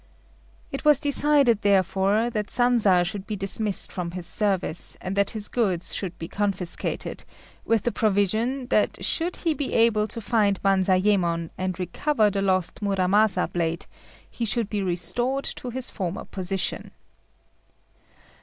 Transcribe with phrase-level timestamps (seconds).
[0.71, 5.47] It was decided, therefore, that Sanza should be dismissed from his service, and that his
[5.47, 7.23] goods should be confiscated;
[7.65, 12.81] with the proviso that should he be able to find Banzayémon, and recover the lost
[12.81, 13.85] Muramasa blade,
[14.27, 16.89] he should be restored to his former position.